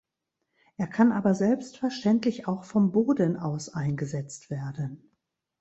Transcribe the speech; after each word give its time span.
Er 0.77 0.87
kann 0.87 1.11
aber 1.11 1.35
selbstverständlich 1.35 2.47
auch 2.47 2.63
vom 2.63 2.91
Boden 2.91 3.37
aus 3.37 3.71
eingesetzt 3.75 4.49
werden. 4.49 5.11